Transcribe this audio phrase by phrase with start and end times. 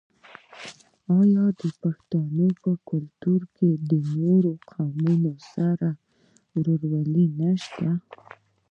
[1.17, 5.87] آیا د پښتنو په کلتور کې د نورو قومونو سره
[6.55, 7.89] ورورولي نشته؟